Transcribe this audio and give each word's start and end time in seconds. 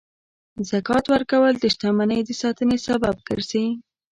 زکات 0.69 1.05
ورکول 1.13 1.53
د 1.59 1.65
شتمنۍ 1.73 2.19
د 2.25 2.29
ساتنې 2.41 2.77
سبب 2.87 3.15
ګرځي. 3.27 3.65